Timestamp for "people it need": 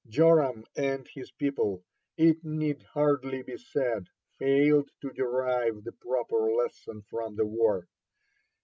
1.29-2.81